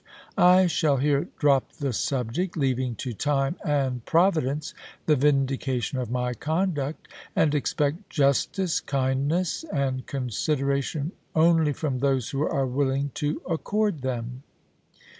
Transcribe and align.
I 0.35 0.65
shall 0.65 0.97
here 0.97 1.27
drop 1.37 1.73
the 1.73 1.93
subject, 1.93 2.57
leaving 2.57 2.95
to 2.95 3.13
time 3.13 3.55
and 3.63 4.03
Providence 4.03 4.73
the 5.05 5.15
vindication 5.15 5.99
of 5.99 6.09
my 6.09 6.33
conduct, 6.33 7.07
and 7.35 7.53
expect 7.53 8.09
justice, 8.09 8.79
kindness, 8.79 9.63
and 9.71 10.03
consideration 10.07 11.11
only 11.35 11.71
from 11.71 11.99
those 11.99 12.31
who 12.31 12.41
are 12.41 12.65
willing 12.65 13.11
to 13.13 13.43
accord 13.47 14.01
them." 14.01 14.41